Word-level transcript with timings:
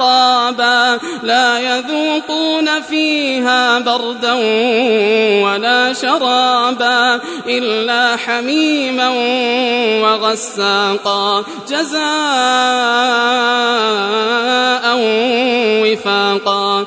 أحقابا 0.00 0.98
لا 1.22 1.58
يذوقون 1.58 2.80
فيها 2.82 3.78
بردا 3.78 4.32
ولا 5.44 5.92
شرابا 5.92 7.20
إلا 7.46 8.16
حميما 8.16 9.08
وغساقا 10.02 11.44
جزاء 11.68 11.98
وفاقا 15.82 16.86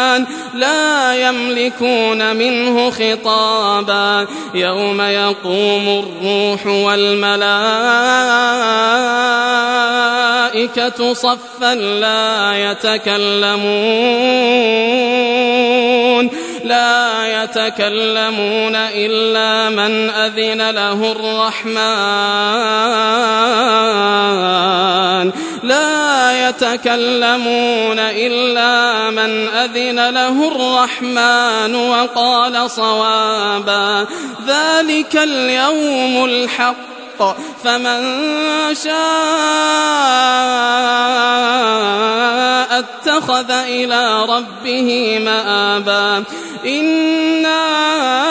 يملكون 1.31 2.35
منه 2.35 2.91
خطابا. 2.91 4.27
يوم 4.53 5.01
يقوم 5.01 6.03
الروح 6.03 6.67
والملائكة 6.67 7.43
صفا 11.13 11.75
لا 11.75 12.53
يتكلمون. 12.71 13.51
لا 16.63 17.43
يتكلمون 17.43 18.75
إلا 18.75 19.69
من 19.69 20.09
أذن 20.09 20.69
له 20.69 21.11
الرحمن. 21.11 21.81
يتكلمون 26.51 27.99
إلا 27.99 29.09
من 29.09 29.47
أذن 29.47 30.09
له 30.09 30.47
الرحمن 30.47 31.75
وقال 31.75 32.71
صوابا 32.71 34.07
ذلك 34.47 35.15
اليوم 35.15 36.25
الحق 36.25 36.75
فمن 37.63 38.01
شاء 38.75 38.91
اتخذ 42.79 43.51
إلى 43.51 44.25
ربه 44.25 45.19
مآبا. 45.25 46.23
إنا 46.65 48.30